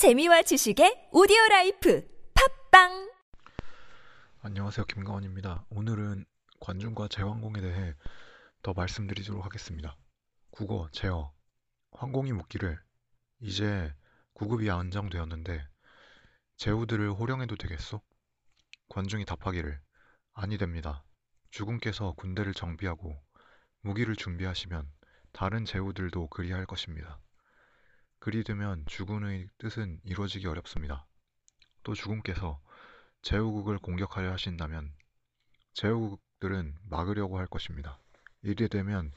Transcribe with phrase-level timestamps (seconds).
[0.00, 2.08] 재미와 지식의 오디오 life
[2.70, 3.12] 팟빵
[4.40, 4.86] 안녕하세요.
[4.86, 5.66] 김가원입니다.
[5.68, 6.24] 오늘은
[6.58, 7.94] 관중과 제환공에 대해
[8.62, 9.98] 더 말씀드리도록 하겠습니다.
[10.52, 11.34] 국어, 제어,
[11.92, 12.80] 환공이 묻기를
[13.40, 13.92] 이제
[14.32, 15.68] 구급이 안정되었는데
[16.56, 18.00] 제후들을 호령해도 되겠소?
[18.88, 19.82] 관중이 답하기를
[20.32, 21.04] 아니 됩니다.
[21.50, 23.22] 주군께서 군대를 정비하고
[23.82, 24.90] 무기를 준비하시면
[25.32, 27.20] 다른 제후들도 그리할 것입니다.
[28.20, 31.06] 그리 되면 주군의 뜻은 이루어지기 어렵습니다.
[31.82, 32.60] 또 주군께서
[33.22, 34.92] 제후국을 공격하려 하신다면
[35.72, 37.98] 제후국들은 막으려고 할 것입니다.
[38.42, 39.10] 이리 되면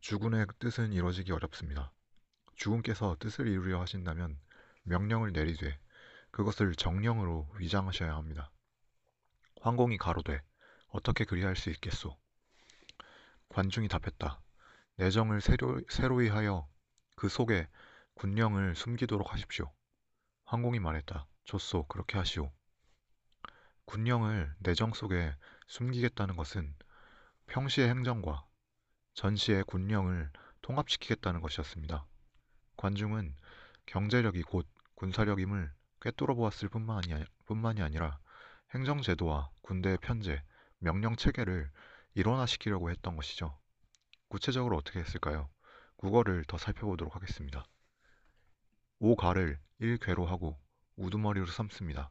[0.00, 1.92] 주군의 뜻은 이루어지기 어렵습니다.
[2.56, 4.36] 주군께서 뜻을 이루려 하신다면
[4.82, 5.78] 명령을 내리되
[6.32, 8.50] 그것을 정령으로 위장하셔야 합니다.
[9.60, 10.42] 황공이 가로되
[10.88, 12.18] 어떻게 그리할 수 있겠소?
[13.50, 14.42] 관중이 답했다.
[14.96, 16.68] 내정을 새로, 새로이 하여
[17.14, 17.68] 그 속에
[18.14, 19.72] 군령을 숨기도록 하십시오.
[20.44, 21.26] 황공이 말했다.
[21.44, 22.52] 좋소, 그렇게 하시오.
[23.84, 25.34] 군령을 내정 속에
[25.66, 26.74] 숨기겠다는 것은
[27.46, 28.46] 평시의 행정과
[29.14, 30.30] 전시의 군령을
[30.62, 32.06] 통합시키겠다는 것이었습니다.
[32.76, 33.34] 관중은
[33.86, 38.20] 경제력이 곧 군사력임을 꿰뚫어 보았을 뿐만이, 아니라
[38.74, 40.42] 행정제도와 군대의 편제,
[40.78, 41.70] 명령 체계를
[42.14, 43.58] 일원화시키려고 했던 것이죠.
[44.28, 45.50] 구체적으로 어떻게 했을까요?
[45.96, 47.64] 국어를 더 살펴보도록 하겠습니다.
[49.02, 50.60] 오가를 1궤로 하고
[50.96, 52.10] 우두머리로 삼습니다.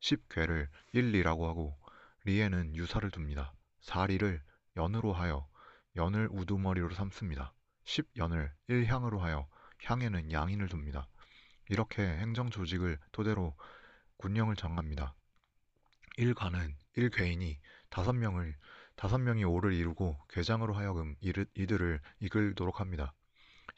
[0.00, 1.76] 10궤를 1리라고 하고
[2.24, 3.52] 리에는 유사를 둡니다.
[3.82, 4.40] 4리를
[4.76, 5.48] 연으로 하여
[5.96, 7.52] 연을 우두머리로 삼습니다.
[7.84, 9.48] 10연을 1향으로 하여
[9.82, 11.08] 향에는 양인을 둡니다.
[11.70, 13.56] 이렇게 행정 조직을 토대로
[14.18, 15.14] 군령을 정합니다.
[16.18, 17.58] 1관은 1궤인이
[17.90, 18.54] 5명을
[18.96, 23.12] 5명이 오를 이루고 궤장으로 하여금 이들을 이끌도록 합니다.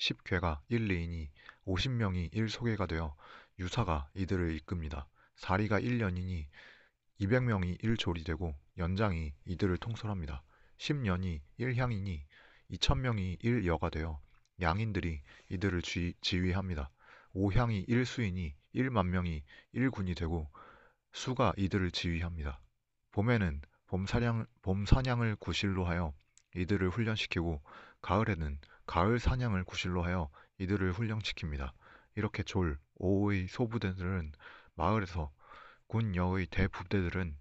[0.01, 1.31] 10궤가 1 리인이
[1.67, 3.15] 50명이 1소개가 되어
[3.59, 5.07] 유사가 이들을 이끕니다.
[5.37, 6.47] 사리가 1년이니
[7.21, 10.43] 200명이 1조리 되고 연장이 이들을 통솔합니다.
[10.79, 12.23] 10년이 1향이니
[12.71, 14.21] 2000명이 1여가 되어
[14.61, 15.21] 양인들이
[15.51, 16.91] 이들을 쥐, 지휘합니다.
[17.35, 19.43] 5향이 1수이니 1만 명이
[19.75, 20.49] 1군이 되고
[21.13, 22.61] 수가 이들을 지휘합니다.
[23.13, 26.15] 봄에는 봄사냥, 봄사냥을 구실로 하여
[26.57, 27.61] 이들을 훈련시키고
[28.01, 28.59] 가을에는
[28.91, 30.29] 가을 사냥을 구실로 하여
[30.59, 31.71] 이들을 훈련시킵니다.
[32.17, 34.33] 이렇게 졸, 오의 소부대들은
[34.75, 35.31] 마을에서
[35.87, 37.39] 군 여의 대부대들은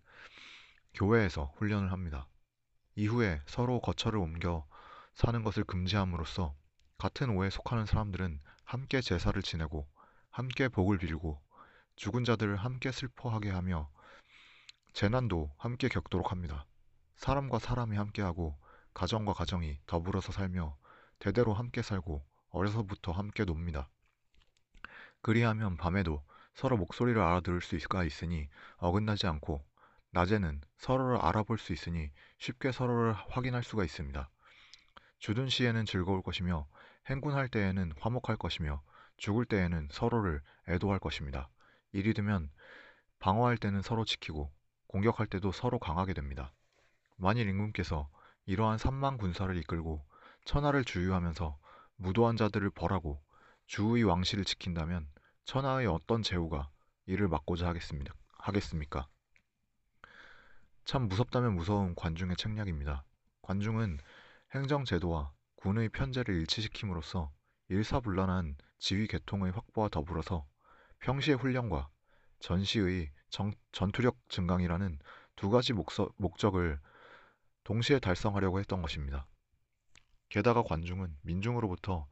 [0.93, 2.27] 교회에서 훈련을 합니다.
[2.93, 4.67] 이후에 서로 거처를 옮겨
[5.15, 6.55] 사는 것을 금지함으로써
[6.99, 9.87] 같은 오에 속하는 사람들은 함께 제사를 지내고
[10.29, 11.41] 함께 복을 빌고
[11.95, 13.89] 죽은 자들을 함께 슬퍼하게 하며
[14.93, 16.67] 재난도 함께 겪도록 합니다.
[17.15, 18.55] 사람과 사람이 함께하고
[18.93, 20.77] 가정과 가정이 더불어서 살며
[21.19, 23.89] 대대로 함께 살고 어려서부터 함께 놉니다.
[25.21, 29.63] 그리하면 밤에도 서로 목소리를 알아들을 수가 있으니 어긋나지 않고
[30.11, 34.29] 낮에는 서로를 알아볼 수 있으니 쉽게 서로를 확인할 수가 있습니다.
[35.19, 36.67] 주둔 시에는 즐거울 것이며
[37.07, 38.81] 행군할 때에는 화목할 것이며
[39.17, 41.49] 죽을 때에는 서로를 애도할 것입니다.
[41.91, 42.49] 이리 되면
[43.19, 44.51] 방어할 때는 서로 지키고
[44.87, 46.53] 공격할 때도 서로 강하게 됩니다.
[47.17, 48.09] 만일 임금께서
[48.45, 50.03] 이러한 삼만 군사를 이끌고
[50.49, 51.59] 천하를 주유하면서
[51.97, 53.21] 무도한 자들을 벌하고
[53.67, 55.07] 주의 왕실을 지킨다면
[55.45, 56.71] 천하의 어떤 제후가
[57.05, 58.15] 이를 막고자 하겠습니다.
[58.31, 59.07] 하겠습니까?
[60.85, 63.05] 참 무섭다면 무서운 관중의 책략입니다.
[63.43, 63.99] 관중은
[64.55, 67.31] 행정제도와 군의 편제를 일치시킴으로써
[67.67, 70.47] 일사불란한 지휘 계통의 확보와 더불어서
[71.01, 71.89] 평시의 훈련과
[72.39, 74.97] 전시의 정, 전투력 증강이라는
[75.35, 76.79] 두 가지 목서, 목적을
[77.65, 79.27] 동시에 달성하려고 했던 것입니다.
[80.29, 82.07] 게다가 관중은 민중으로부터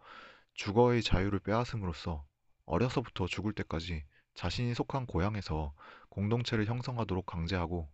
[0.54, 2.26] 주거의 자유를 빼앗음으로써
[2.66, 5.74] 어려서부터 죽을 때까지 자신이 속한 고향에서
[6.10, 7.90] 공동체를 형성하도록 강제하고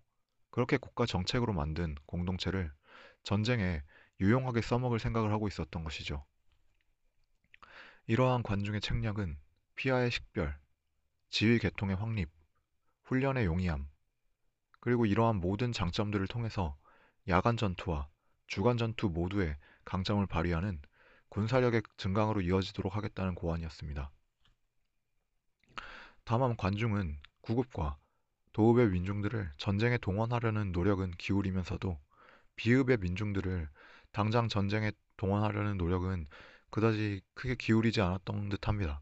[0.49, 2.71] 그렇게 국가 정책으로 만든 공동체를
[3.23, 3.81] 전쟁에
[4.19, 6.25] 유용하게 써먹을 생각을 하고 있었던 것이죠.
[8.07, 9.37] 이러한 관중의 책략은
[9.75, 10.57] 피하의 식별,
[11.29, 12.29] 지휘 계통의 확립,
[13.03, 13.89] 훈련의 용이함,
[14.79, 16.77] 그리고 이러한 모든 장점들을 통해서
[17.27, 18.09] 야간 전투와
[18.47, 20.81] 주간 전투 모두에 강점을 발휘하는
[21.29, 24.11] 군사력의 증강으로 이어지도록 하겠다는 고안이었습니다.
[26.25, 27.97] 다만 관중은 구급과
[28.53, 31.99] 도읍의 민중들을 전쟁에 동원하려는 노력은 기울이면서도
[32.55, 33.67] 비읍의 민중들을
[34.11, 36.27] 당장 전쟁에 동원하려는 노력은
[36.69, 39.01] 그다지 크게 기울이지 않았던 듯합니다.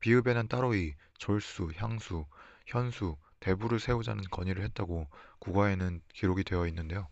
[0.00, 2.26] 비읍에는 따로 이 졸수, 향수,
[2.66, 5.08] 현수, 대부를 세우자는 건의를 했다고
[5.38, 7.08] 국어에는 기록이 되어 있는데요.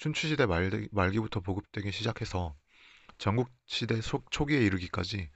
[0.00, 2.56] 춘추시대 말, 말기부터 보급되기 시작해서
[3.18, 4.00] 전국시대
[4.30, 5.28] 초기에 이르기까지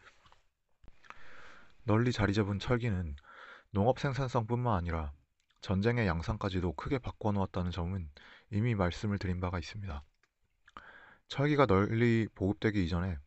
[1.82, 3.14] 널리 자리 잡은 철기는
[3.72, 5.12] 농업 생산성뿐만 아니라
[5.60, 8.08] 전쟁의 양상까지도 크게 바꿔놓았다는 점은
[8.52, 10.02] 이미 말씀을 드린 바가 있습니다.
[11.28, 13.18] 철기가 널리 보급되기 이전에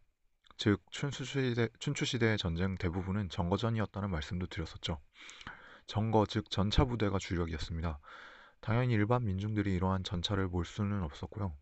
[0.57, 4.99] 즉 춘추시대, 춘추시대의 전쟁 대부분은 정거전이었다는 말씀도 드렸었죠.
[5.85, 7.99] 정거 즉 전차 부대가 주력이었습니다.
[8.61, 11.55] 당연히 일반 민중들이 이러한 전차를 몰 수는 없었고요.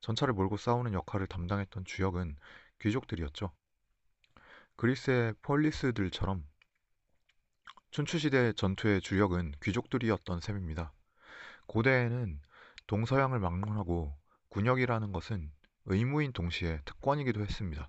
[0.00, 2.36] 전차를 몰고 싸우는 역할을 담당했던 주역은
[2.80, 3.52] 귀족들이었죠.
[4.76, 6.44] 그리스의 폴리스들처럼
[7.90, 10.92] 춘추시대 전투의 주역은 귀족들이었던 셈입니다.
[11.66, 12.40] 고대에는
[12.86, 14.12] 동서양을 막론하고
[14.48, 15.52] 군역이라는 것은
[15.86, 17.88] 의무인 동시에 특권이기도 했습니다.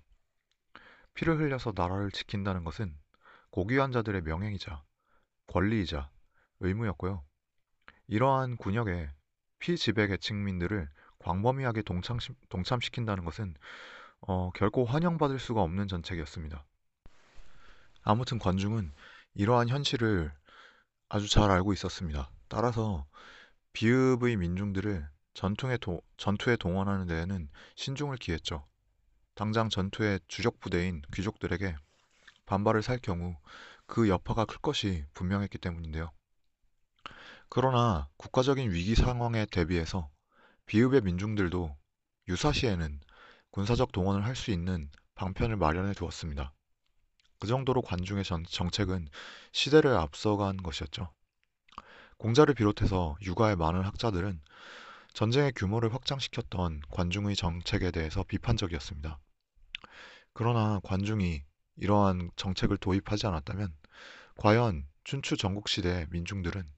[1.14, 2.96] 피를 흘려서 나라를 지킨다는 것은
[3.50, 4.84] 고귀한 자들의 명예이자
[5.46, 6.10] 권리이자
[6.60, 7.24] 의무였고요.
[8.08, 9.10] 이러한 군역에
[9.58, 10.88] 피지배 계층민들을
[11.18, 12.18] 광범위하게 동참,
[12.48, 13.54] 동참 시킨다는 것은
[14.20, 16.64] 어, 결코 환영받을 수가 없는 전책이었습니다.
[18.02, 18.92] 아무튼 관중은
[19.34, 20.32] 이러한 현실을
[21.08, 22.30] 아주 잘 알고 있었습니다.
[22.48, 23.06] 따라서
[23.72, 28.64] 비읍의 민중들을 전투에, 도, 전투에 동원하는 데에는 신중을 기했죠.
[29.34, 31.76] 당장 전투의 주력 부대인 귀족들에게
[32.46, 33.36] 반발을 살 경우
[33.86, 36.10] 그 여파가 클 것이 분명했기 때문인데요.
[37.48, 40.10] 그러나 국가적인 위기 상황에 대비해서
[40.66, 41.76] 비읍의 민중들도
[42.28, 43.00] 유사시에는
[43.50, 46.52] 군사적 동원을 할 수 있는 방편을 마련해 두었습니다.
[47.38, 49.08] 그 정도로 관중의 전, 정책은
[49.52, 51.12] 시대를 앞서간 것이었죠.
[52.18, 54.40] 공자를 비롯해서 육아의 많은 학자들은
[55.14, 59.18] 전쟁의 규모를 확장시켰던 관중의 정책에 대해서 비판적이었습니다.
[60.34, 61.42] 그러나 관중이
[61.76, 63.74] 이러한 정책을 도입하지 않았다면
[64.36, 66.75] 과연 춘추 전국시대 민중들은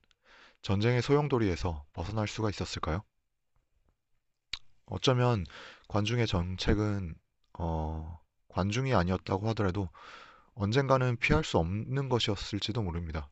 [0.61, 3.03] 전쟁의 소용돌이에서 벗어날 수가 있었을까요?
[4.85, 5.45] 어쩌면
[5.87, 7.15] 관중의 정책은
[7.53, 8.19] 어,
[8.49, 9.89] 관중이 아니었다고 하더라도
[10.53, 13.29] 언젠가는 피할 수 없는 것이었을지도 모릅니다.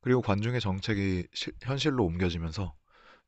[0.00, 2.74] 그리고 관중의 정책이 시, 현실로 옮겨지면서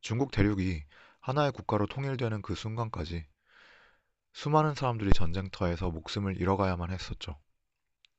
[0.00, 0.82] 중국 대륙이
[1.20, 3.26] 하나의 국가로 통일되는 그 순간까지
[4.34, 7.40] 수많은 사람들이 전쟁터에서 목숨을 잃어가야만 했었죠.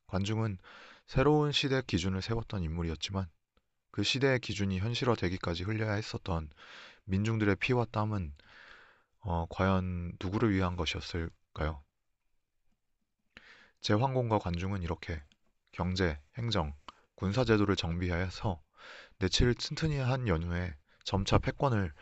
[0.07, 0.57] 관중은
[1.05, 3.29] 새로운 시대 기준을 세웠던 인물이었지만
[3.91, 6.49] 그 시대의 기준이 현실화되기까지 흘려야 했었던
[7.05, 8.33] 민중들의 피와 땀은
[9.19, 11.83] 어, 과연 누구를 위한 것이었을까요?
[13.81, 15.21] 제황공과 관중은 이렇게
[15.71, 16.73] 경제, 행정,
[17.15, 18.61] 군사제도를 정비해서
[19.19, 21.93] 내치를 튼튼히 한 연후에 점차 패권을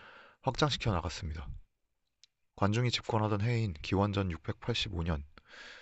[0.42, 1.48] 확장시켜 나갔습니다.
[2.56, 5.24] 관중이 집권하던 해인 기원전 685년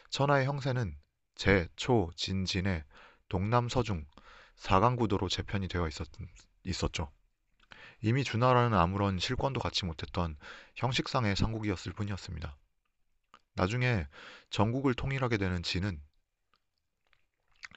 [0.10, 0.98] 천하의 형세는
[1.36, 2.84] 제, 초, 진, 진의
[3.30, 4.06] 동남, 서중
[4.64, 6.08] 4강 구도로 재편이 되어 있었,
[6.64, 7.12] 있었죠.
[8.02, 10.38] 이미 주나라는 아무런 실권도 갖지 못했던
[10.76, 12.56] 형식상의 상국이었을 뿐이었습니다.
[13.56, 14.08] 나중에
[14.50, 16.02] 전국을 통일하게 되는 진은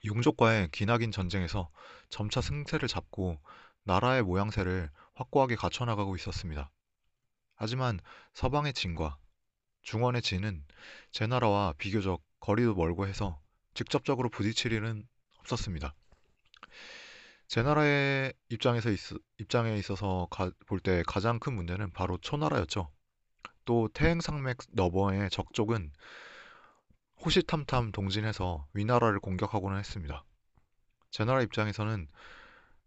[0.04, 1.70] 용족과의 기나긴 전쟁에서
[2.08, 3.40] 점차 승세를 잡고
[3.82, 6.70] 나라의 모양새를 확고하게 갖춰나가고 있었습니다.
[7.56, 7.98] 하지만
[8.32, 9.18] 서방의 진과
[9.82, 10.64] 중원의 진은
[11.10, 13.40] 제 나라와 비교적 거리도 멀고 해서
[13.74, 15.06] 직접적으로 부딪힐 일은
[15.40, 15.94] 없었습니다.
[17.48, 18.98] 제 나라의 입장에서 있,
[19.38, 20.28] 입장에 있어서
[20.66, 22.90] 볼 때 가장 큰 문제는 바로 초나라였죠.
[23.64, 25.93] 또 태행산맥 너머의 적족은
[27.25, 30.25] 호시탐탐 동진해서 위나라를 공격하고는 했습니다.
[31.10, 32.08] 제 나라 입장에서는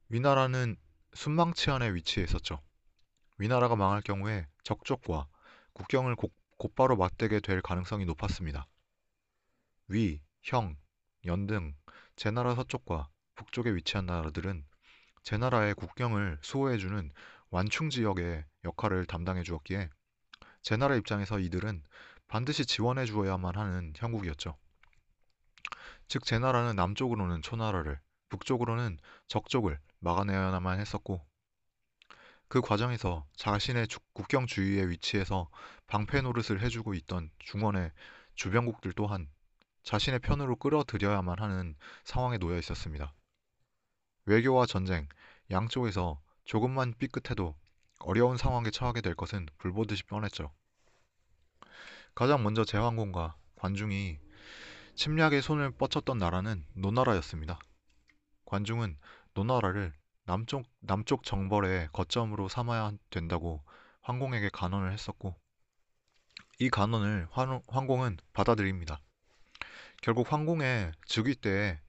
[0.10, 0.75] 위나라는
[1.13, 2.62] 순망치안에 위치해 있었죠.
[3.38, 5.27] 위나라가 망할 경우에 적족과
[5.74, 8.67] 국경을 고, 곧바로 맞대게 될 가능성이 높았습니다.
[9.88, 10.75] 위, 형,
[11.25, 11.74] 연등
[12.15, 14.65] 제 나라 서쪽과 북쪽에 위치한 나라들은
[15.24, 17.10] 제 나라의 국경을 수호해주는
[17.51, 19.89] 완충 지역의 역할을 담당해 주었기에
[20.62, 21.81] 제 나라 입장에서 이들은
[22.27, 24.58] 반드시 지원해 주어야만 하는 형국이었죠.
[26.10, 31.25] 즉, 제 나라는 남쪽으로는 초나라를, 북쪽으로는 적족을 막아내야만 했었고,
[32.50, 35.50] 그 과정에서 자신의 국경 주위에 위치해서
[35.88, 37.91] 방패 노릇을 해주고 있던 중원의
[38.36, 39.29] 주변국들 또한
[39.84, 43.13] 자신의 편으로 끌어들여야만 하는 상황에 놓여 있었습니다.
[44.29, 45.07] 외교와 전쟁
[45.50, 47.55] 양쪽에서 조금만 삐끗해도
[48.01, 50.51] 어려운 상황에 처하게 될 것은 불보듯이 뻔했죠.
[52.13, 54.19] 가장 먼저 제왕공과 관중이
[54.93, 57.57] 침략의 손을 뻗쳤던 나라는 노나라였습니다.
[58.45, 59.00] 관중은
[59.33, 59.93] 노나라를
[60.25, 63.63] 남쪽, 남쪽 정벌의 거점으로 삼아야 된다고
[64.01, 65.36] 황공에게 간언을 했었고
[66.59, 69.00] 이 간언을 황, 황공은 받아들입니다.
[70.03, 71.79] 결국 황공의 즉위 때에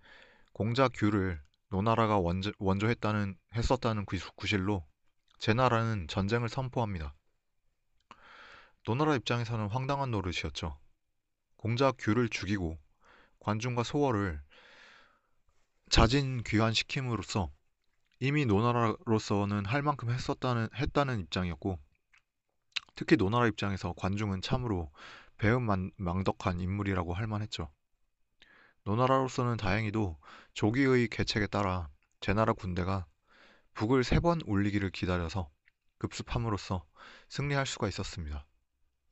[0.54, 1.38] 공자 규를
[1.70, 4.84] 노나라가 원조, 원조했다는 했었다는 구실로
[5.38, 7.14] 제나라는 전쟁을 선포합니다.
[8.84, 10.78] 노나라 입장에서는 황당한 노릇이었죠.
[11.56, 12.78] 공자 규를 죽이고
[13.38, 14.40] 관중과 소월을
[15.90, 17.50] 자진 귀환시킴으로써
[18.18, 21.78] 이미 노나라로서는 할 만큼 했었다는 했다는 입장이었고
[22.96, 24.90] 특히 노나라 입장에서 관중은 참으로
[25.38, 27.70] 배은망덕한 인물이라고 할 만했죠.
[28.84, 30.16] 노나라로서는 다행히도
[30.54, 31.88] 조기의 계책에 따라
[32.20, 33.06] 제나라 군대가
[33.74, 35.50] 북을 세번 울리기를 기다려서
[35.98, 36.84] 급습함으로써
[37.28, 38.46] 승리할 수가 있었습니다.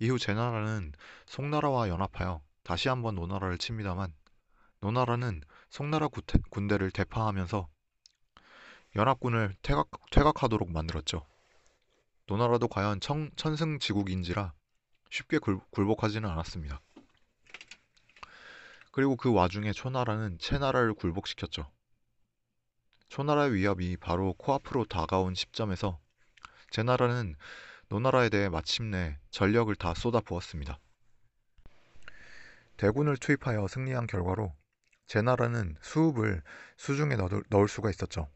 [0.01, 0.93] 이후 제나라는
[1.27, 4.13] 송나라와 연합하여 다시 한번 노나라를 칩니다만
[4.81, 6.09] 노나라는 송나라
[6.51, 7.69] 군대를 대파하면서
[8.97, 11.27] 연합군을 퇴각, 퇴각하도록 만들었죠.
[12.27, 14.53] 노나라도 과연 청, 천승지국인지라
[15.11, 16.81] 쉽게 굴, 굴복하지는 않았습니다.
[18.99, 21.71] 그리고 그 와중에 초나라는 채나라를 굴복시켰죠.
[23.11, 26.01] 초나라의 위협이 바로 코앞으로 다가온 시점에서
[26.71, 27.37] 제나라는
[27.91, 30.81] 노나라에 대해 마침내 전력을 다 쏟아부었습니다.
[32.77, 34.53] 대군을 투입하여 승리한 결과로
[35.07, 36.43] 제나라는 수읍을
[36.77, 37.15] 수중에
[37.51, 38.29] 넣을 수가 있었죠.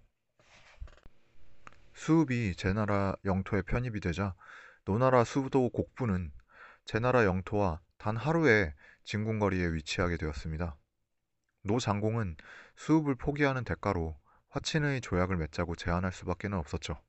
[1.94, 4.32] 수읍이 제나라 영토에 편입이 되자
[4.84, 6.30] 노나라 수도 곡부는
[6.84, 10.76] 제나라 영토와 단 하루의 진군거리에 위치하게 되었습니다.
[11.62, 12.36] 노 장공은
[12.76, 14.16] 수읍을 포기하는 대가로
[14.50, 17.00] 화친의 조약을 맺자고 제안할 수밖에 없었죠.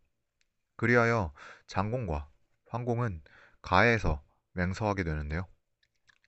[0.75, 1.33] 그리하여
[1.67, 2.29] 장공과
[2.67, 3.21] 황공은
[3.61, 4.23] 가에서
[4.53, 5.47] 맹서하게 되는데요.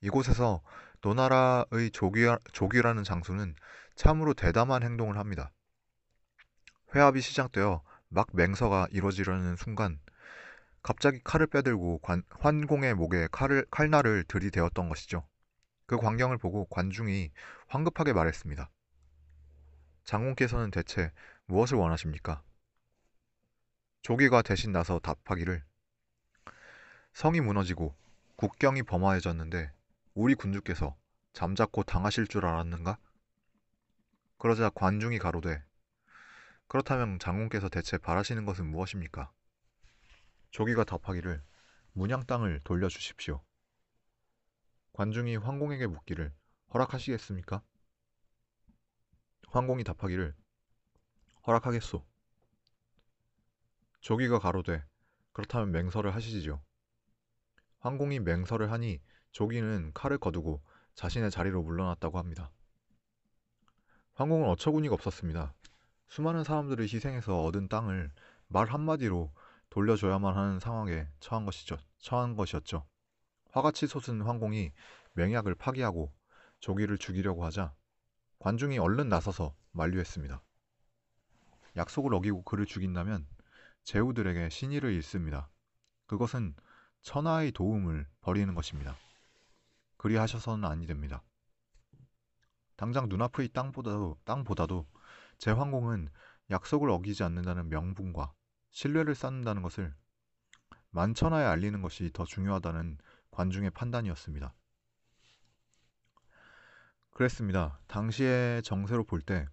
[0.02, 0.62] 이곳에서
[1.02, 3.56] 노나라의 조귀, 조귀라는 장수는
[3.96, 5.52] 참으로 대담한 행동을 합니다.
[6.94, 10.00] 회합이 시작되어 막 맹서가 이루어지려는 순간
[10.82, 15.28] 갑자기 칼을 빼들고 관, 환공의 목에 칼을, 칼날을 들이대었던 것이죠.
[15.88, 17.32] 그 광경을 보고 관중이
[17.68, 18.70] 황급하게 말했습니다.
[20.04, 21.12] 장군께서는 대체
[21.46, 22.44] 무엇을 원하십니까?
[24.02, 25.64] 조기가 대신 나서 답하기를
[27.14, 27.96] 성이 무너지고
[28.36, 29.72] 국경이 범화해졌는데
[30.14, 30.96] 우리 군주께서
[31.34, 32.98] 잠자코 당하실 줄 알았는가?
[34.38, 35.64] 그러자 관중이 가로되
[36.68, 39.32] 그렇다면 장군께서 대체 바라시는 것은 무엇입니까?
[40.52, 41.42] 조기가 답하기를
[41.94, 43.42] 문양 땅을 돌려주십시오.
[44.96, 46.32] 관중이 황공에게 묻기를
[46.74, 47.62] 허락하시겠습니까?
[49.50, 50.34] 황공이 답하기를
[51.46, 52.06] 허락하겠소.
[54.00, 54.86] 조기가 가로되
[55.34, 56.62] 그렇다면 맹설을 하시지요.
[57.80, 62.50] 황공이 맹설을 하니 조기는 칼을 거두고 자신의 자리로 물러났다고 합니다.
[64.14, 65.54] 황공은 어처구니가 없었습니다.
[66.08, 68.14] 수많은 사람들을 희생해서 얻은 땅을
[68.48, 69.34] 말 한마디로
[69.72, 71.76] 돌려줘야만 하는 상황에 처한 것이죠.
[71.98, 72.88] 처한 것이었죠.
[73.56, 74.74] 화같이 솟은 황공이
[75.14, 76.14] 맹약을 파기하고
[76.60, 77.74] 조기를 죽이려고 하자
[78.40, 80.44] 관중이 얼른 나서서 만류했습니다.
[81.78, 83.26] 약속을 어기고 그를 죽인다면
[83.86, 85.50] 제후들에게 신의를 잃습니다.
[86.06, 86.54] 그것은
[87.02, 88.98] 천하의 도움을 버리는 것입니다.
[89.96, 91.24] 그리하셔서는 아니 됩니다.
[92.76, 94.86] 당장 눈앞의 땅보다도, 땅보다도
[95.38, 96.10] 제 황공은
[96.50, 98.34] 약속을 어기지 않는다는 명분과
[98.72, 99.96] 신뢰를 쌓는다는 것을
[100.90, 102.98] 만천하에 알리는 것이 더 중요하다는
[103.36, 104.54] 관중의 판단이었습니다.
[107.12, 107.80] 그랬습니다.
[107.88, 109.48] 당시의 정세로 볼 때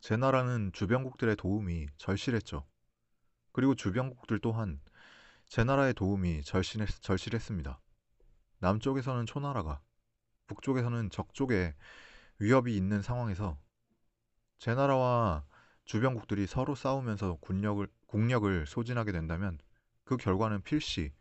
[0.00, 2.64] 제 나라는 주변국들의 도움이 절실했죠.
[3.52, 4.80] 그리고 주변국들 또한
[5.46, 7.80] 제 나라의 도움이 절실했, 절실했습니다.
[8.60, 9.80] 남쪽에서는 초나라가,
[10.46, 11.74] 북쪽에서는 적쪽에
[12.38, 13.58] 위협이 있는 상황에서
[14.58, 15.44] 제 나라와
[15.84, 19.58] 주변국들이 서로 싸우면서 군력을, 국력을 소진하게 된다면
[20.04, 21.12] 그 결과는 필시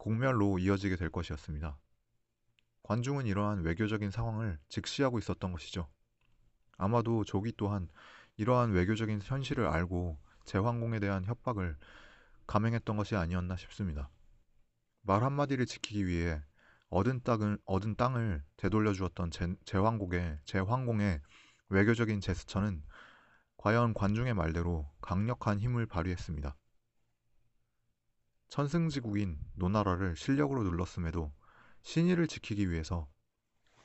[0.00, 1.78] 공멸로 이어지게 될 것이었습니다.
[2.84, 5.90] 관중은 이러한 외교적인 상황을 직시하고 있었던 것이죠.
[6.78, 7.86] 아마도 조기 또한
[8.38, 11.76] 이러한 외교적인 현실을 알고 제황공에 대한 협박을
[12.46, 14.08] 감행했던 것이 아니었나 싶습니다.
[15.02, 16.42] 말 한마디를 지키기 위해
[16.88, 21.20] 얻은 땅을, 얻은 땅을 되돌려 주었던 제, 제황국의 제황공의
[21.68, 22.82] 외교적인 제스처는
[23.58, 26.56] 과연 관중의 말대로 강력한 힘을 발휘했습니다.
[28.50, 31.32] 천승지국인 노나라를 실력으로 눌렀음에도
[31.82, 33.08] 신의를 지키기 위해서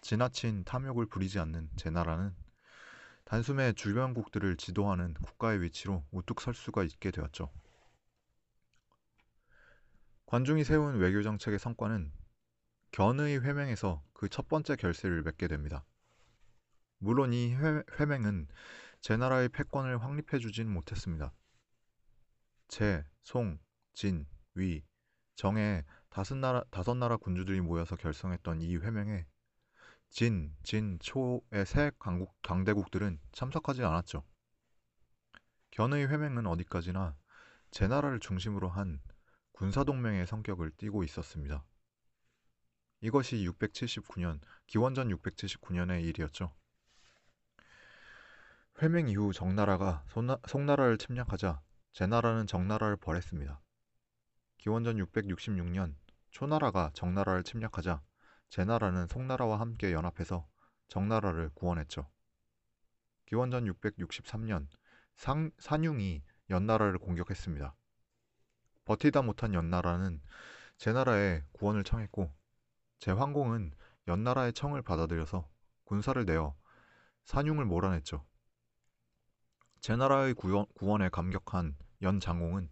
[0.02, 2.36] 지나친 탐욕을 부리지 않는 제나라는
[3.26, 7.52] 단숨에 주변국들을 지도하는 국가의 위치로 우뚝 설 수가 있게 되었죠.
[10.26, 12.12] 관중이 세운 외교 정책의 성과는
[12.92, 15.86] 견의 회맹에서 그 첫 번째 결세를 맺게 됩니다.
[16.98, 18.48] 물론 이 회, 회맹은
[19.02, 21.34] 제 나라의 패권을 확립해 주진 못했습니다.
[22.68, 23.60] 제, 송,
[23.94, 24.84] 진, 위,
[25.36, 29.26] 정의 다섯 나라, 다섯 나라 군주들이 모여서 결성했던 이 회맹에
[30.10, 34.24] 진, 진, 초의 새 강국, 강대국들은 참석하지 않았죠.
[35.72, 37.18] 견의 회맹은 어디까지나
[37.72, 39.02] 제 나라를 중심으로 한
[39.52, 41.66] 군사동맹의 성격을 띠고 있었습니다.
[43.02, 46.56] 이것이 679년, 기원전 679년의 일이었죠.
[48.82, 53.62] 회명 이후 정나라가 송나, 송나라를 침략하자 제나라는 정나라를 벌했습니다.
[54.66, 55.94] 기원전 666년
[56.32, 58.02] 초나라가 정나라를 침략하자
[58.50, 60.48] 제나라는 송나라와 함께 연합해서
[60.88, 62.10] 정나라를 구원했죠.
[63.28, 64.66] 기원전 663년
[65.14, 67.76] 상, 산융이 연나라를 공격했습니다.
[68.86, 70.20] 버티다 못한 연나라는
[70.78, 72.34] 제나라에 구원을 청했고
[72.98, 73.72] 제황공은
[74.08, 75.48] 연나라의 청을 받아들여서
[75.84, 76.56] 군사를 내어
[77.26, 78.26] 산융을 몰아냈죠.
[79.82, 82.68] 제나라의 구원, 구원에 감격한 연장공은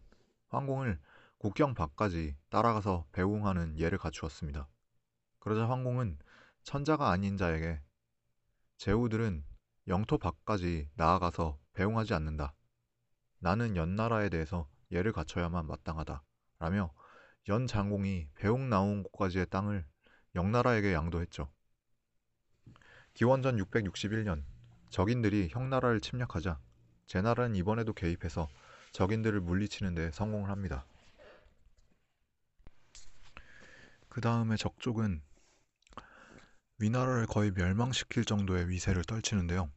[0.50, 1.00] 황공을
[1.44, 4.70] 국경 밖까지 따라가서 배웅하는 예를 갖추었습니다.
[5.40, 6.18] 그러자 황공은
[6.64, 7.82] 천자가 아닌 자에게
[8.78, 9.44] 제후들은
[9.90, 12.54] 영토 밖까지 나아가서 배웅하지 않는다.
[13.40, 16.24] 나는 연나라에 대해서 예를 갖춰야만 마땅하다.
[16.60, 16.94] 라며
[17.50, 19.86] 연 장공이 배웅 나온 곳까지의 땅을
[20.36, 21.52] 영나라에게 양도했죠.
[23.16, 24.46] 기원전 661년
[24.92, 26.58] 적인들이 형나라를 침략하자
[27.08, 28.48] 제나라는 이번에도 개입해서
[28.94, 30.86] 적인들을 물리치는 데 성공을 합니다.
[34.14, 35.24] 그 다음에 적족은
[36.78, 39.72] 위나라를 거의 멸망시킬 정도의 위세를 떨치는데요.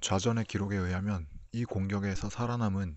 [0.00, 2.96] 좌전의 기록에 의하면 이 공격에서 살아남은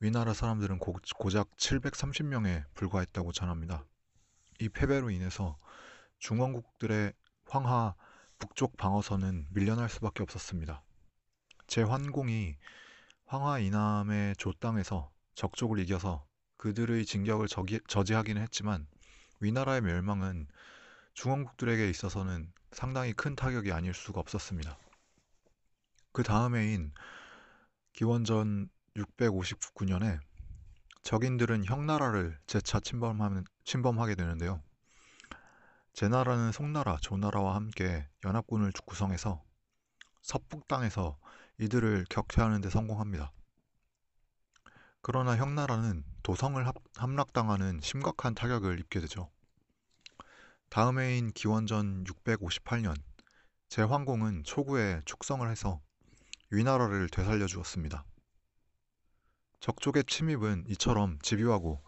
[0.00, 3.86] 위나라 사람들은 고, 고작 730명에 불과했다고 전합니다.
[4.58, 5.56] 이 패배로 인해서
[6.18, 7.12] 중원국들의
[7.46, 7.94] 황하
[8.40, 10.82] 북쪽 방어선은 밀려날 수밖에 없었습니다.
[11.68, 12.56] 제환공이
[13.26, 18.88] 황하 이남의 조 땅에서 적족을 이겨서 그들의 진격을 저기, 저지하기는 했지만
[19.44, 20.48] 위나라의 멸망은
[21.12, 24.76] 중원국들에게 있어서는 상당히 큰 타격이 아닐 수가 없었습니다.
[26.12, 26.92] 그 다음 해인
[27.92, 30.18] 기원전 659년에
[31.02, 34.62] 적인들은 형나라를 재차 침범하는, 침범하 게 되는데요.
[35.92, 39.44] 제나라는 송나라, 조나라와 함께 연합군을 구성해서
[40.22, 41.18] 서북 땅에서
[41.58, 43.32] 이들을 격퇴하는 데 성공합니다.
[45.02, 46.64] 그러나 형나라는 도성을
[46.96, 49.30] 함락당하는 심각한 타격을 입게 되죠.
[50.74, 52.96] 다음 해인 기원전 658년
[53.68, 55.80] 제황공은 초구에 축성을 해서
[56.50, 58.04] 위나라를 되살려 주었습니다.
[59.60, 61.80] 적족의 침입은 이처럼 집요하고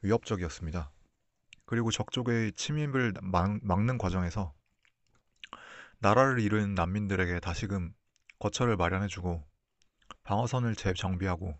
[0.00, 0.90] 위협적이었습니다.
[1.66, 4.52] 그리고 적족의 침입을 막, 는 과정에서
[6.00, 7.94] 나라를 잃은 난민들에게 다시금
[8.40, 9.46] 거처를 마련해주고
[10.24, 11.56] 방어선을 재정비하고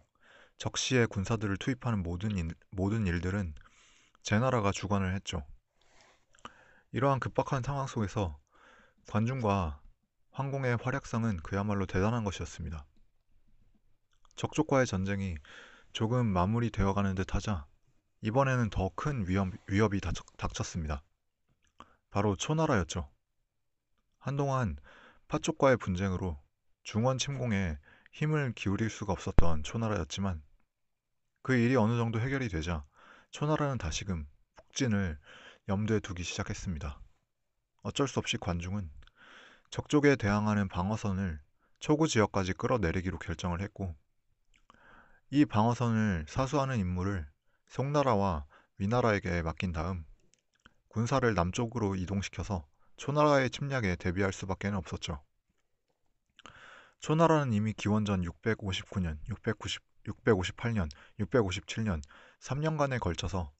[0.58, 3.54] 적시에 군사들을 투입하는 모든, 일, 모든 일들은
[4.22, 5.46] 제 나라가 주관을 했죠.
[6.92, 8.38] 이러한 급박한 상황 속에서
[9.08, 9.80] 관중과
[10.30, 12.86] 황공의 활약상은 그야말로 대단한 것이었습니다.
[14.36, 15.36] 적족과의 전쟁이
[15.92, 17.66] 조금 마무리되어 가는 듯 하자
[18.20, 20.00] 이번에는 더 큰 위협, 위협이
[20.36, 21.02] 닥쳤습니다.
[22.10, 23.10] 바로 초나라였죠.
[24.18, 24.76] 한동안
[25.28, 26.40] 파쪽과의 분쟁으로
[26.82, 27.78] 중원 침공에
[28.12, 30.42] 힘을 기울일 수가 없었던 초나라였지만
[31.42, 32.84] 그 일이 어느 정도 해결이 되자
[33.30, 34.26] 초나라는 다시금
[34.56, 35.18] 북진을
[35.68, 37.00] 염두에 두기 시작했습니다.
[37.82, 38.90] 어쩔 수 없이 관중은
[39.70, 41.40] 적족에 대항하는 방어선을
[41.78, 43.94] 초구 지역까지 끌어내리기로 결정을 했고
[45.30, 47.26] 이 방어선을 사수하는 임무를
[47.66, 48.44] 송나라와
[48.78, 50.04] 위나라에게 맡긴 다음
[50.88, 55.22] 군사를 남쪽으로 이동시켜서 초나라의 침략에 대비할 수밖에 없었죠.
[57.00, 62.02] 초나라는 이미 기원전 659년, 690, 658년, 657년
[62.40, 63.52] 3년간에 걸쳐서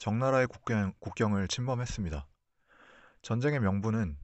[0.00, 2.26] 정나라의 국경, 국경 을 침범했습니다.
[3.20, 4.16] 전쟁의 명분은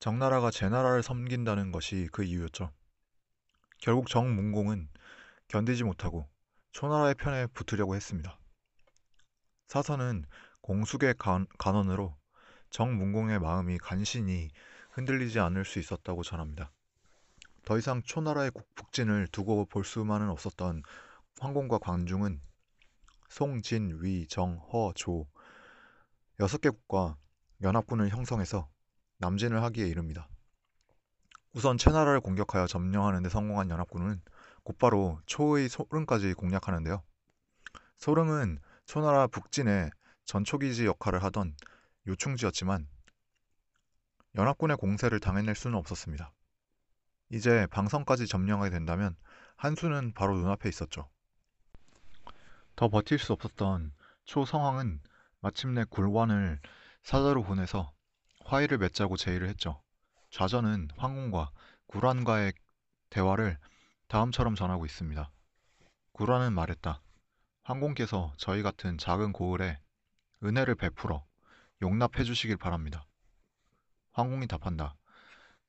[0.00, 2.72] 정나라가 제 나라를 섬긴다는 것이 그 이유였죠.
[3.76, 4.88] 결국 정문공은
[5.48, 6.26] 견디지 못하고
[6.70, 8.38] 초나라의 편에 붙으려고 했습니다.
[9.68, 10.24] 사선은
[10.62, 12.16] 공숙의 간, 간언으로
[12.70, 14.48] 정문공의 마음이 간신히
[14.92, 16.72] 흔들리지 않을 수 있었다고 전합니다.
[17.66, 20.82] 더 이상 초나라의 북진을 두고 볼 수만은 없었던
[21.38, 22.40] 황공과 광중은
[23.32, 25.26] 송, 진, 위, 정, 허, 조
[26.38, 27.16] 여섯 개국과
[27.62, 28.68] 연합군을 형성해서
[29.16, 30.28] 남진을 하기에 이릅니다.
[31.54, 34.20] 우선 채나라를 공격하여 점령하는 데 성공한 연합군은
[34.64, 37.02] 곧바로 초의 소릉까지 공략하는데요.
[37.96, 39.90] 소릉은 초나라 북진의
[40.26, 41.56] 전초기지 역할을 하던
[42.08, 42.86] 요충지였지만
[44.34, 46.34] 연합군의 공세를 당해낼 수는 없었습니다.
[47.30, 49.16] 이제 방성까지 점령하게 된다면
[49.56, 51.08] 한수는 바로 눈앞에 있었죠.
[52.76, 53.92] 더 버틸 수 없었던
[54.24, 55.00] 초성황은
[55.40, 56.60] 마침내 굴관을
[57.02, 57.92] 사자로 보내서
[58.44, 59.80] 화의를 맺자고 제의를 했죠.
[60.30, 61.50] 좌전은 황공과
[61.86, 62.54] 굴환과의
[63.10, 63.58] 대화를
[64.08, 65.30] 다음처럼 전하고 있습니다.
[66.12, 67.02] 굴환은 말했다.
[67.64, 69.78] 황공께서 저희 같은 작은 고을에
[70.42, 71.24] 은혜를 베풀어
[71.82, 73.06] 용납해 주시길 바랍니다.
[74.12, 74.94] 황공이 답한다.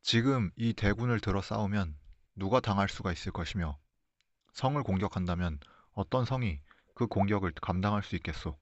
[0.01, 1.97] 지금 이 대군을 들어 싸우면
[2.35, 3.77] 누가 당할 수가 있을 것이며
[4.53, 5.59] 성을 공격한다면
[5.93, 6.59] 어떤 성이
[6.93, 8.58] 그 공격을 감당할 수 있겠소?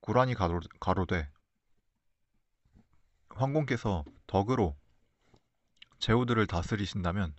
[0.00, 1.30] 구란이 가로, 가로되
[3.30, 4.76] 황공께서 덕으로
[5.98, 7.34] 제후들을 다스리신다면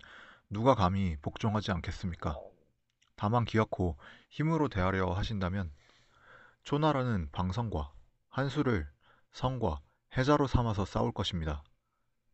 [0.48, 2.38] 누가 감히 복종하지 않겠습니까?
[3.16, 3.98] 다만 기어코
[4.30, 5.72] 힘으로 대하려 하신다면
[6.62, 7.92] 초나라는 방성과
[8.28, 8.88] 한수를
[9.32, 9.80] 성과
[10.16, 11.64] 해자로 삼아서 싸울 것입니다.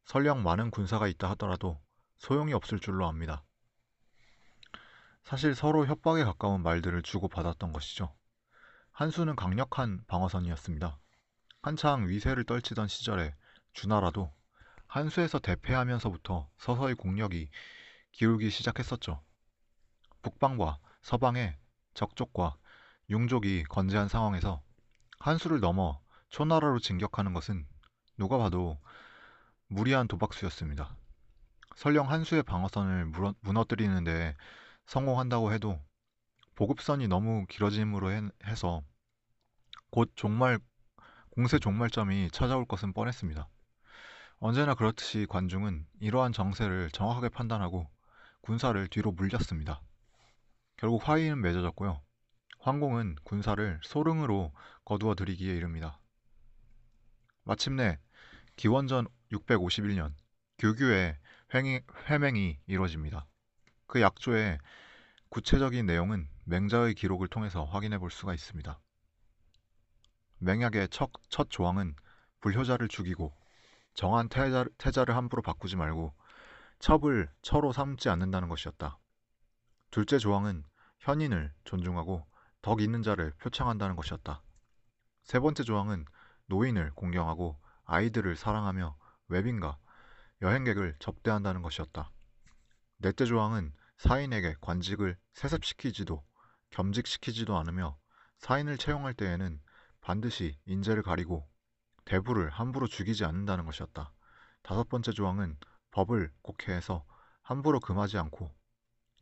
[0.04, 1.80] 설령 많은 군사가 있다 하더라도
[2.18, 3.44] 소용이 없을 줄로 압니다.
[5.28, 8.14] 사실 서로 협박에 가까운 말들을 주고받았던 것이죠.
[8.92, 10.98] 한수는 강력한 방어선이었습니다.
[11.60, 13.34] 한창 위세를 떨치던 시절에
[13.74, 14.32] 주나라도
[14.86, 17.50] 한수에서 대패하면서부터 서서히 국력이
[18.12, 19.22] 기울기 시작했었죠.
[20.22, 21.58] 북방과 서방의
[21.92, 22.56] 적족과
[23.10, 24.62] 융족이 건재한 상황에서
[25.18, 27.66] 한수를 넘어 초나라로 진격하는 것은
[28.16, 28.78] 누가 봐도
[29.66, 30.96] 무리한 도박수였습니다.
[31.76, 33.12] 설령 한수의 방어선을
[33.42, 34.34] 무너뜨리는데
[34.88, 35.78] 성공한다고 해도
[36.54, 38.10] 보급선이 너무 길어짐으로
[38.46, 38.82] 해서
[39.90, 40.58] 곧 종말
[41.28, 43.48] 공세 종말점이 찾아올 것은 뻔했습니다.
[44.38, 47.86] 언제나 그렇듯이 관중은 이러한 정세를 정확하게 판단하고
[48.40, 49.82] 군사를 뒤로 물렸습니다.
[50.78, 52.00] 결국 화의는 맺어졌고요.
[52.60, 54.54] 황공은 군사를 소릉으로
[54.86, 56.00] 거두어 들이기에 이릅니다.
[57.44, 57.98] 마침내
[58.56, 60.14] 기원전 651년
[60.56, 61.18] 규규의
[62.08, 63.26] 회맹이 이루어집니다.
[63.88, 64.58] 그 약조의
[65.30, 68.78] 구체적인 내용은 맹자의 기록을 통해서 확인해 볼 수가 있습니다.
[70.38, 71.96] 맹약의 첫, 첫 조항은
[72.40, 73.34] 불효자를 죽이고
[73.94, 76.14] 정한 태자, 태자를 함부로 바꾸지 말고
[76.78, 78.98] 첩을 처로 삼지 않는다는 것이었다.
[79.90, 80.64] 둘째 조항은
[81.00, 82.26] 현인을 존중하고
[82.60, 84.42] 덕 있는 자를 표창한다는 것이었다.
[85.24, 86.04] 세 번째 조항은
[86.46, 88.96] 노인을 공경하고 아이들을 사랑하며
[89.28, 89.78] 외빈과
[90.42, 92.10] 여행객을 접대한다는 것이었다.
[93.00, 96.24] 넷째 조항은 사인에게 관직을 세습시키지도
[96.70, 97.96] 겸직시키지도 않으며
[98.38, 99.60] 사인을 채용할 때에는
[100.00, 101.48] 반드시 인재를 가리고
[102.04, 104.12] 대부를 함부로 죽이지 않는다는 것이었다.
[104.62, 105.56] 다섯 번째 조항은
[105.92, 107.04] 법을 곡해해서
[107.42, 108.52] 함부로 금하지 않고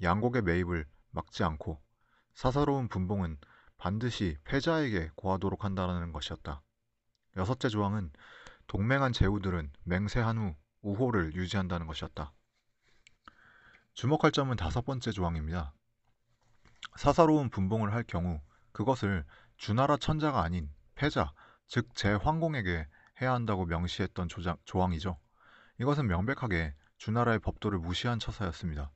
[0.02, 1.82] 양곡의 매입을 막지 않고
[2.32, 3.38] 사사로운 분봉은
[3.76, 6.62] 반드시 패자에게 고하도록 한다는 것이었다.
[7.36, 8.10] 여섯째 조항은
[8.68, 12.32] 동맹한 제후들은 맹세한 후 우호를 유지한다는 것이었다.
[13.96, 15.74] 주목할 점은 다섯 번째 조항입니다.
[16.96, 18.40] 사사로운 분봉을 할 경우
[18.72, 19.24] 그것을
[19.56, 21.32] 주나라 천자가 아닌 패자,
[21.66, 22.86] 즉 제황공에게
[23.20, 25.18] 해야 한다고 명시했던 조장, 조항이죠.
[25.80, 28.92] 이것은 명백하게 주나라의 법도를 무시한 처사였습니다.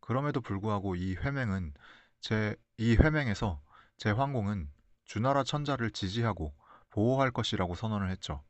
[0.00, 1.72] 그럼에도 불구하고 이 회맹은
[2.20, 3.62] 제 이 회맹에서
[3.96, 4.70] 제황공은
[5.04, 6.54] 주나라 천자를 지지하고
[6.90, 8.42] 보호할 것이라고 선언을 했죠.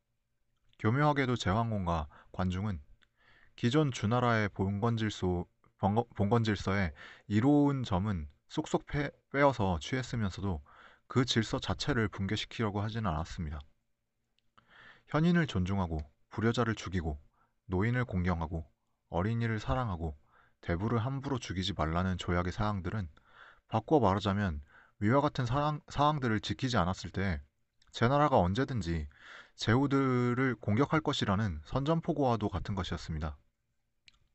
[0.81, 2.81] 교묘하게도 제황공과 관중은
[3.55, 5.47] 기존 주나라의 본건질소
[5.79, 6.93] 본건질서에
[7.27, 8.87] 이로운 점은 쏙쏙
[9.33, 10.63] 빼어서 취했으면서도
[11.07, 13.61] 그 질서 자체를 붕괴시키려고 하지는 않았습니다.
[15.09, 17.19] 현인을 존중하고 불효자를 죽이고
[17.67, 18.67] 노인을 공경하고
[19.09, 20.17] 어린이를 사랑하고
[20.61, 23.09] 대부를 함부로 죽이지 말라는 조약의 사항들은
[23.69, 24.63] 바꿔 말하자면
[24.99, 27.41] 위와 같은 사항, 사항들을 지키지 않았을 때
[27.97, 29.09] 제 나라가 언제든지
[29.55, 33.39] 제후들을 공격할 것이라는 선전포고와도 같은 것이었습니다.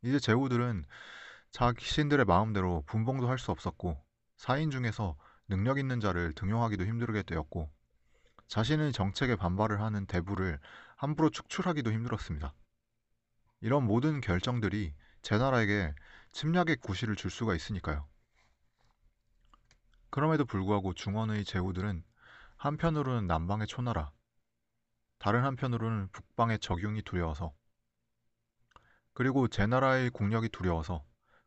[0.03, 0.83] 이제 제후들은
[1.51, 4.01] 자신들의 마음대로 분봉도 할 수 없었고
[4.37, 7.69] 사인 중에서 능력 있는 자를 등용하기도 힘들게 되었고
[8.47, 10.59] 자신의 정책에 반발을 하는 대부를
[10.95, 12.53] 함부로 축출하기도 힘들었습니다.
[13.61, 15.93] 이런 모든 결정들이 제 나라에게
[16.31, 18.07] 침략의 구실을 줄 수가 있으니까요.
[20.09, 22.03] 그럼에도 불구하고 중원의 제후들은
[22.57, 24.11] 한편으로는 남방의 초나라,
[25.19, 27.53] 다른 한편으로는 북방의 적용이 두려워서,
[29.13, 31.03] 그리고 제 나라의 국력이 두려워서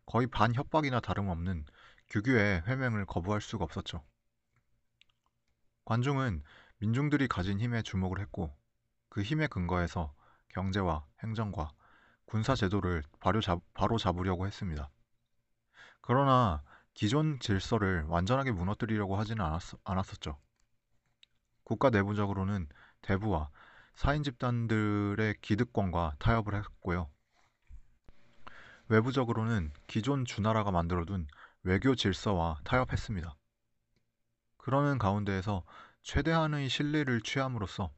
[0.07, 1.65] 거의 반협박이나 다름없는
[2.09, 4.03] 규규의 회명을 거부할 수가 없었죠.
[5.85, 6.43] 관중은
[6.79, 8.55] 민중들이 가진 힘에 주목을 했고
[9.09, 10.15] 그 힘의 근거에서
[10.49, 11.73] 경제와 행정과
[12.27, 13.41] 군사 제도를 바로,
[13.99, 14.91] 잡으려고 했습니다.
[16.01, 16.63] 그러나
[16.95, 20.39] 기존 질서를 완전하게 무너뜨리려고 하지는 않았, 않았었죠.
[21.65, 22.69] 국가 내부적으로는
[23.03, 23.51] 대부와
[23.95, 27.11] 사인 집단들의 기득권과 타협을 했고요.
[28.89, 31.27] 외부적으로는 기존 주나라가 만들어둔
[31.63, 33.35] 외교 질서와 타협했습니다.
[34.59, 35.65] 그러는 가운데에서
[36.03, 37.91] 최대한의 신뢰를 취함으로써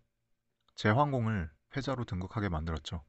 [0.76, 3.02] 제황공을 패자로 등극하게 만들었죠.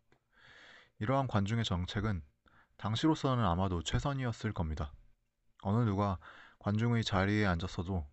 [0.99, 2.23] 이러한 관중의 정책은
[2.77, 4.91] 당시로서는 아마도 최선이었을 겁니다.
[5.61, 6.17] 어느 누가
[6.59, 8.07] 관중의 자리에 앉았어도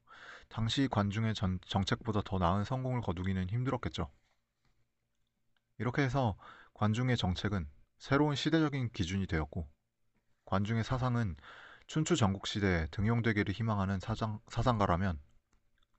[0.49, 4.11] 당시 관중의 전, 정책보다 더 나은 성공을 거두기는 힘들었겠죠.
[5.79, 6.37] 이렇게 해서
[6.75, 7.67] 관중의 정책은
[7.99, 9.69] 새로운 시대적인 기준이 되었고
[10.47, 11.37] 관중의 사상은
[11.87, 15.21] 춘추 전국시대에 등용되기를 희망하는 사장, 사상가라면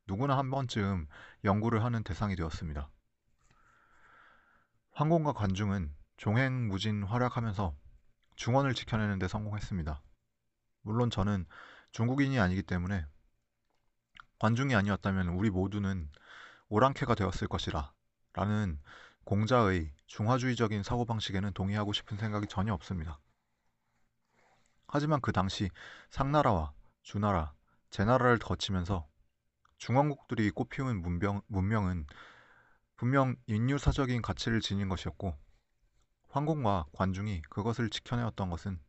[0.08, 1.08] 누구나 한 번쯤
[1.44, 2.90] 연구를 하는 대상이 되었습니다.
[4.92, 7.76] 황공과 관중은 종횡무진 활약하면서
[8.36, 10.02] 중원을 지켜내는 데 성공했습니다.
[10.82, 11.46] 물론 저는
[11.92, 13.06] 중국인이 아니기 때문에
[14.40, 16.10] 관중이 아니었다면 우리 모두는
[16.70, 17.94] 오랑캐가 되었을 것이라
[18.34, 18.80] 라는
[19.24, 23.20] 공자의 중화주의적인 사고방식에는 동의하고 싶은 생각이 전혀 없습니다.
[24.88, 25.70] 하지만 그 당시
[26.10, 27.54] 상나라와 주나라,
[27.90, 29.08] 제나라를 거치면서
[29.78, 32.06] 중원국들이 꽃피운 문명, 문명은
[32.96, 35.38] 분명 인류사적인 가치를 지닌 것이었고
[36.30, 38.80] 황공과 관중이 그것을 지켜내었던 것은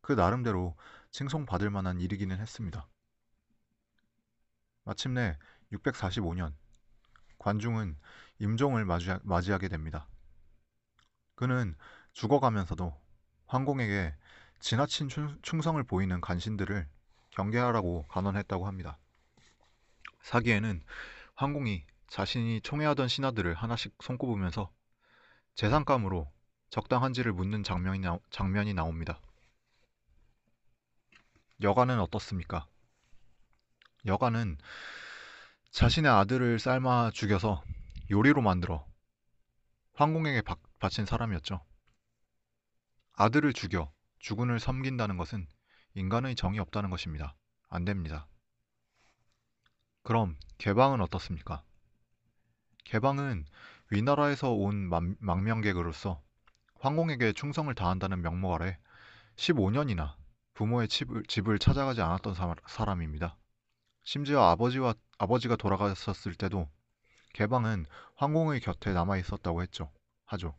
[0.00, 0.76] 그 나름대로
[1.10, 2.88] 칭송받을 만한 일이기는 했습니다.
[4.84, 5.38] 마침내
[5.72, 6.54] 645년
[7.38, 7.96] 관중은
[8.38, 8.86] 임종을
[9.22, 10.08] 맞이하게 됩니다.
[11.38, 11.76] 그는
[12.14, 13.00] 죽어가면서도
[13.46, 14.12] 황공에게
[14.58, 16.88] 지나친 충 성을 보이는 간신들을
[17.30, 18.98] 경계하라고 간언했다고 합니다.
[20.22, 20.82] 사기에는
[21.36, 24.72] 황공이 자신이 총애하던 신하들을 하나씩 손꼽으면서
[25.54, 26.28] 재산감으로
[26.70, 29.20] 적당한지를 묻는 장면이, 나, 장면이 나옵니다.
[31.62, 32.66] 여가는 어떻습니까?
[34.06, 34.58] 여가는
[35.70, 37.62] 자신의 아들을 삶아 죽여서
[38.10, 38.84] 요리로 만들어
[39.94, 40.42] 황공에게
[40.78, 41.60] 바친 사람이었죠.
[43.14, 45.46] 아들을 죽여 주군을 섬긴다는 것은
[45.94, 47.34] 인간의 정이 없다는 것입니다.
[47.68, 48.28] 안 됩니다.
[50.02, 51.62] 그럼 개방은 어떻습니까?
[52.84, 53.44] 개방은
[53.90, 54.88] 위나라에서 온
[55.18, 56.22] 망명객으로서
[56.80, 58.78] 황공에게 충성을 다한다는 명목 아래
[59.36, 60.14] 15년이나
[60.54, 62.34] 부모의 집을, 집을 찾아가지 않았던
[62.66, 63.36] 사람입니다.
[64.04, 66.68] 심지어 아버지와 아버지가 돌아가셨을 때도
[67.34, 67.86] 개방은
[68.16, 69.92] 황공의 곁에 남아 있었다고 했죠.
[70.24, 70.56] 하죠.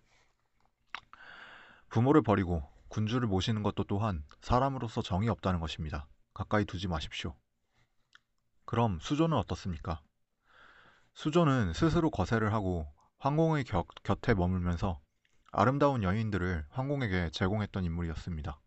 [1.90, 6.08] 부모를 버리고 군주를 모시는 것도 또한 사람으로서 정이 없다는 것입니다.
[6.34, 7.36] 가까이 두지 마십시오.
[8.66, 10.02] 그럼 수조는 어떻습니까?
[11.14, 15.00] 수조는 스스로 거세를 하고 황공의 겨, 곁에 머물면서
[15.52, 18.60] 아름다운 여인들을 황공에게 제공했던 인물이었습니다.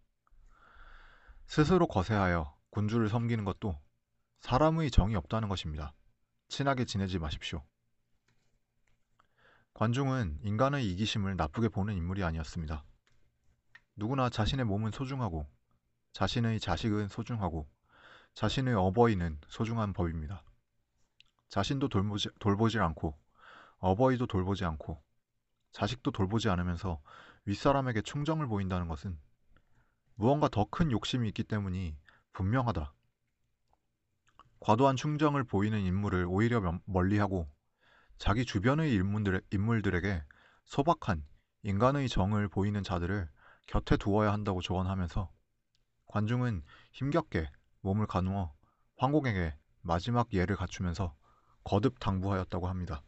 [1.47, 3.79] 스스로 거세하여 군주를 섬기는 것도
[4.41, 5.95] 사람의 정이 없다는 것입니다.
[6.49, 7.65] 친하게 지내지 마십시오.
[9.75, 12.85] 관중은 인간의 이기심을 나쁘게 보는 인물이 아니었습니다.
[13.97, 15.47] 누구나 자신의 몸은 소중하고
[16.13, 17.69] 자신의 자식은 소중하고
[18.35, 20.43] 자신의 어버이는 소중한 법입니다.
[21.49, 23.19] 자신도 돌보지, 돌보지 않고
[23.79, 25.03] 어버이도 돌보지 않고
[25.73, 27.03] 자식도 돌보지 않으면서
[27.45, 29.19] 윗사람에게 충정을 보인다는 것은
[30.15, 31.97] 무언가 더 큰 욕심이 있기 때문이
[32.33, 32.95] 분명하다.
[34.61, 37.49] 과도한 충정을 보이는 인물을 오히려 멀리하고
[38.17, 38.95] 자기 주변의
[39.51, 40.23] 인물들에게
[40.65, 41.27] 소박한
[41.65, 43.29] 인간의 정을 보이는 자들을
[43.73, 45.33] 곁에 두어야 한다고 조언하면서
[46.09, 48.53] 관중은 힘겹게 몸을 가누어
[48.99, 51.17] 황공에게 마지막 예를 갖추면서
[51.65, 53.03] 거듭 당부하였다고 합니다.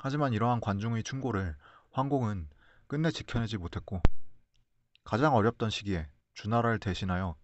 [0.00, 1.56] 하지만 이러한 관중의 충고를
[1.92, 2.50] 황공은
[2.88, 4.02] 끝내 지켜내지 못했고
[5.04, 7.36] 가장 어렵던 시기에 주나라를 대신하여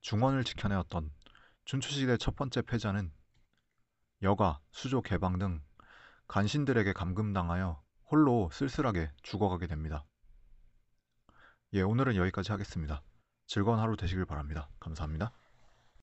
[0.00, 1.12] 중원을 지켜내었던
[1.66, 3.12] 춘추시대 첫 번째 패자는
[4.22, 5.60] 여가, 수조 개방 등
[6.28, 10.06] 간신들에게 감금당하여 홀로 쓸쓸하게 죽어가게 됩니다.
[11.72, 13.00] 예, 오늘은 여기까지 하겠습니다.
[13.46, 14.68] 즐거운 하루 되시길 바랍니다.
[14.80, 15.30] 감사합니다.